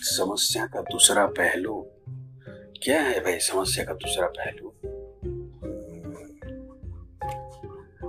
समस्या 0.00 0.66
का 0.66 0.80
दूसरा 0.80 1.26
पहलू? 1.26 1.86
क्या 2.82 3.02
है 3.02 3.20
भाई 3.20 3.38
समस्या 3.38 3.84
का 3.84 3.92
दूसरा 3.92 4.26
पहलू? 4.26 4.72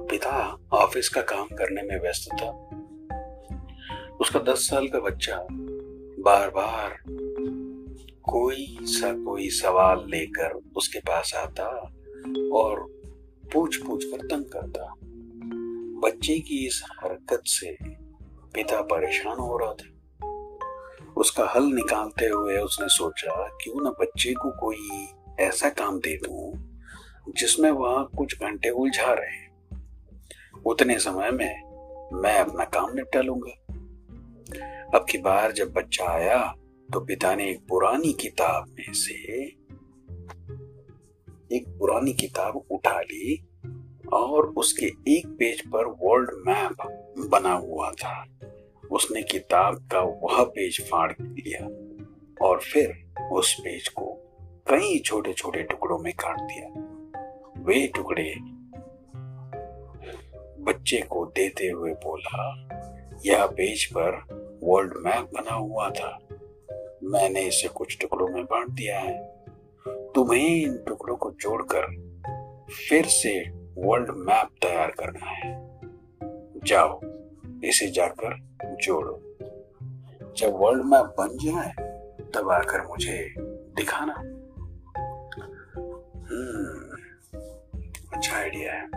पिता 0.05 0.57
ऑफ़िस 0.73 1.09
का 1.09 1.21
काम 1.21 1.48
करने 1.48 1.81
में 1.81 2.02
व्यस्त 2.02 2.30
था। 2.34 2.49
उसका 4.21 4.39
दस 4.39 4.70
साल 4.70 4.88
का 4.88 4.99
बच्चा। 4.99 5.48
बार 6.20 6.49
बार 6.49 6.98
कोई 8.23 8.77
सा 8.81 9.13
कोई 9.13 9.49
सवाल 9.49 10.05
लेकर 10.08 10.59
उसके 10.77 10.99
पास 10.99 11.34
आता 11.35 11.66
और 12.53 13.02
पूछ 13.53 13.85
पूछ 13.85 14.05
कर 14.05 14.26
तंग 14.26 14.45
करता। 14.45 14.94
बच्चे 16.08 16.39
की 16.39 16.67
इस 16.67 16.84
हरकत 17.03 17.41
से 17.45 17.77
पिता 18.53 18.81
परेशान 18.81 19.38
हो 19.38 19.58
रहा 19.58 19.73
था। 19.73 19.96
उसका 21.17 21.45
हल 21.48 21.63
निकालते 21.63 22.26
हुए 22.26 22.57
उसने 22.57 22.88
सोचा, 22.88 23.48
क्यों 23.62 23.84
ना 23.84 23.89
बच्चे 23.89 24.34
को 24.34 24.49
कोई 24.59 25.07
ऐसा 25.40 25.70
काम 25.70 25.99
दे 25.99 26.16
दूँ, 26.17 26.52
जिसमें 27.38 27.71
वह 27.71 28.03
कुछ 28.17 28.40
घंटे 28.40 28.70
उलझा 28.70 29.13
रहे। 29.13 29.45
उतने 30.66 30.98
समय 30.99 31.31
में 31.31 31.63
मैं 32.13 32.40
अपना 32.40 32.63
काम 32.66 32.93
निपटा 32.93 33.21
लूँगा। 33.21 33.52
अब 34.98 35.05
की 35.09 35.17
बार 35.17 35.52
जब 35.52 35.73
बच्चा 35.73 36.05
आया 36.05 36.53
तो 36.90 36.99
पिता 36.99 37.35
ने 37.35 37.49
एक 37.49 37.59
पुरानी 37.70 38.13
किताब 38.13 38.68
में 38.70 38.93
से 38.93 39.13
एक 41.55 41.65
पुरानी 41.79 42.13
किताब 42.13 42.62
उठा 42.71 42.99
ली 43.02 43.43
और 44.13 44.48
उसके 44.48 44.85
एक 44.85 45.27
पेज 45.40 45.62
पर 45.68 45.85
वर्ल्ड 46.01 46.29
मैप 46.48 46.77
बना 47.32 47.54
हुआ 47.54 47.91
था। 47.91 48.26
उसने 48.91 49.21
किताब 49.21 49.76
का 49.91 49.99
वह 49.99 50.43
पेज 50.43 50.82
फाड़ 50.82 51.12
लिया 51.21 51.66
और 52.46 52.60
फिर 52.60 52.94
उस 53.32 53.54
पेज 53.60 53.88
को 53.88 54.13
कई 54.70 54.99
छोटे 54.99 55.34
छोटे 55.34 55.63
टुकड़ों 55.63 55.98
में 55.99 56.13
काट 56.13 56.41
दिया। 56.41 56.70
वे 57.63 57.88
टुकड़े 57.88 58.35
बच्चे 60.63 60.98
को 61.02 61.26
देते 61.26 61.68
हुए 61.68 61.94
बोला, 61.94 62.68
यह 63.26 63.46
पेज 63.46 63.85
पर 63.98 64.12
वर्ल्ड 64.63 64.94
मैप 64.97 65.29
बना 65.34 65.53
हुआ 65.53 65.90
था। 65.90 66.19
मैंने 67.03 67.41
इसे 67.41 67.68
कुछ 67.68 67.97
टुकड़ों 68.01 68.28
में 68.28 68.44
बांट 68.46 68.69
दिया 68.69 69.00
है। 69.00 69.18
तुम्हें 70.16 70.63
इन 70.63 70.78
टुकड़ों 70.88 71.16
को 71.16 71.31
जोड़कर 71.31 71.85
फिर 72.90 73.06
से 73.06 73.40
वर्ल्ड 73.78 74.09
मैप 74.09 74.50
तैयार 74.62 74.91
करना 74.91 75.25
है। 75.25 75.56
जाओ 76.66 77.00
इसे 77.63 77.91
जाकर 77.91 78.58
जोड़ो। 78.81 79.22
जब 80.38 80.53
वर्ल्ड 80.53 80.86
मैप 80.86 81.16
बन 81.19 81.30
जाए, 81.34 81.74
तब 82.36 82.50
आकर 82.50 82.88
मुझे 82.88 83.34
दिखाना। 83.50 84.13
हम्म 86.19 86.97
अच्छा 88.18 88.38
आइडिया 88.38 88.74
है। 88.74 88.88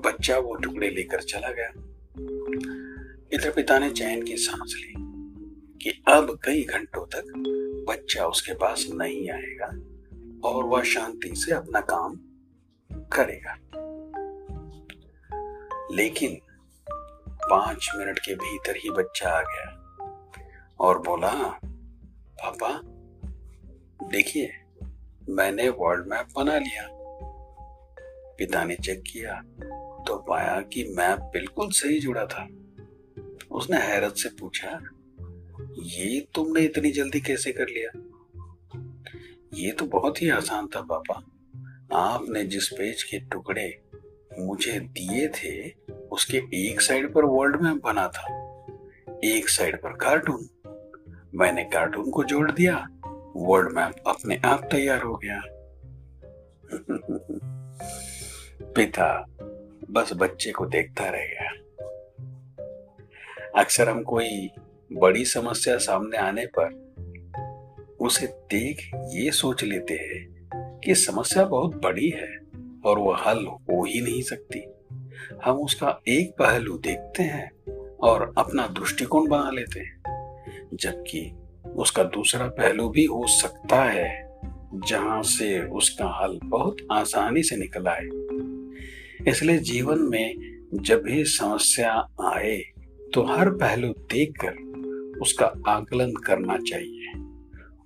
बच्चा 0.00 0.38
वो 0.38 0.54
टुकड़े 0.54 0.90
लेकर 0.90 1.22
चला 1.22 1.52
गया। 1.52 1.68
इधर 3.32 3.52
पिता 3.56 3.78
ने 3.78 3.90
चैन 3.90 4.22
की 4.22 4.36
सांस 4.36 4.74
ली 4.78 4.94
कि 5.82 6.02
अब 6.08 6.38
कई 6.44 6.62
घंटों 6.64 7.06
तक 7.06 7.24
बच्चा 7.88 8.26
उसके 8.26 8.54
पास 8.54 8.86
नहीं 8.94 9.30
आएगा 9.30 9.66
और 10.48 10.64
वह 10.64 10.82
शांति 10.82 11.34
से 11.34 11.52
अपना 11.52 11.80
काम 11.80 12.20
करेगा। 13.12 13.56
लेकिन 15.94 16.43
पाँच 17.50 17.90
मिनट 17.96 18.18
के 18.18 18.34
भीतर 18.34 18.76
ही 18.76 18.90
बच्चा 18.90 19.28
आ 19.28 19.42
गया 19.42 19.70
और 20.80 20.98
बोला, 20.98 21.32
पापा, 22.42 22.80
देखिए, 24.08 24.50
मैंने 25.28 25.68
वर्ल्ड 25.68 26.06
मैप 26.06 26.28
बना 26.36 26.58
लिया। 26.58 26.88
पिता 28.38 28.64
ने 28.64 28.76
चेक 28.76 29.02
किया 29.06 29.40
तो 30.06 30.16
पाया 30.18 30.60
कि 30.62 30.84
मैप 30.96 31.18
बिल्कुल 31.32 31.70
सही 31.70 32.00
जुड़ा 32.00 32.24
था। 32.26 32.48
उसने 33.50 33.76
हैरत 33.76 34.14
से 34.16 34.28
पूछा, 34.28 34.78
ये 35.82 36.26
तुमने 36.34 36.60
इतनी 36.60 36.90
जल्दी 36.90 37.20
कैसे 37.20 37.52
कर 37.52 37.66
लिया? 37.68 37.90
ये 39.54 39.72
तो 39.72 39.84
बहुत 39.86 40.22
ही 40.22 40.28
आसान 40.28 40.66
था, 40.66 40.80
पापा। 40.82 41.14
आपने 41.92 42.44
जिस 42.44 42.68
पेज 42.68 43.02
के 43.02 43.18
टुकड़े 43.20 43.82
मुझे 44.38 44.80
दिए 44.80 45.28
थे 45.28 45.83
उसके 46.14 46.36
एक 46.36 46.80
साइड 46.80 47.12
पर 47.12 47.24
वर्ल्ड 47.24 47.60
मैप 47.60 47.80
बना 47.84 48.08
था, 48.08 48.26
एक 49.24 49.48
साइड 49.48 49.76
पर 49.76 49.88
कार्टून। 49.88 50.48
मैंने 51.34 51.64
कार्टून 51.64 52.10
को 52.10 52.24
जोड़ 52.24 52.52
दिया, 52.52 52.88
वर्ल्ड 53.36 53.72
मैप 53.72 53.94
अपने 54.06 54.40
आप 54.44 54.68
तैयार 54.70 55.02
हो 55.02 55.16
गया। 55.16 55.40
पिता, 58.72 59.26
बस 59.90 60.10
बच्चे 60.16 60.52
को 60.52 60.66
देखता 60.66 61.04
रह 61.04 61.10
गया। 61.10 61.50
अक्सर 63.60 63.88
हम 63.88 64.02
कोई 64.02 64.50
बड़ी 64.92 65.24
समस्या 65.24 65.78
सामने 65.78 66.16
आने 66.16 66.46
पर 66.58 66.84
उसे 68.00 68.26
देख 68.26 68.90
ये 68.94 69.30
सोच 69.30 69.64
लेते 69.64 69.94
हैं 69.94 70.48
कि 70.84 70.94
समस्या 70.94 71.44
बहुत 71.44 71.82
बड़ी 71.82 72.10
है 72.10 72.38
और 72.86 72.98
वह 72.98 73.28
हल 73.28 73.46
हो 73.46 73.84
ही 73.84 74.00
नहीं 74.00 74.22
सकती। 74.22 74.73
हम 75.44 75.56
उसका 75.56 75.98
एक 76.08 76.30
पहलू 76.38 76.76
देखते 76.78 77.22
हैं 77.22 77.50
और 78.02 78.32
अपना 78.38 78.66
दृष्टिकोण 78.78 79.28
बना 79.28 79.50
लेते 79.50 79.80
हैं। 79.80 80.02
जबकि 80.74 81.30
उसका 81.76 82.02
दूसरा 82.04 82.46
पहलू 82.48 82.88
भी 82.88 83.04
हो 83.04 83.26
सकता 83.26 83.82
है, 83.84 84.22
जहाँ 84.86 85.22
से 85.22 85.58
उसका 85.70 86.06
हल 86.22 86.38
बहुत 86.44 86.76
आसानी 86.92 87.42
से 87.42 87.56
निकल 87.56 87.86
आए 87.88 89.30
इसलिए 89.30 89.58
जीवन 89.58 89.98
में 89.98 90.54
जब 90.74 91.02
भी 91.02 91.24
समस्या 91.24 91.92
आए 92.24 92.56
तो 93.14 93.22
हर 93.26 93.50
पहलू 93.50 93.88
देखकर 94.12 95.18
उसका 95.20 95.46
आकलन 95.68 96.12
करना 96.26 96.56
चाहिए। 96.58 97.12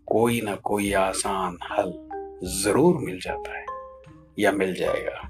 कोई 0.06 0.40
ना 0.40 0.54
कोई 0.54 0.92
आसान 0.92 1.58
हल 1.72 1.92
ज़रूर 2.62 2.98
मिल 2.98 3.18
जाता 3.20 3.58
है 3.58 3.64
या 4.38 4.52
मिल 4.52 4.74
जाएगा। 4.74 5.27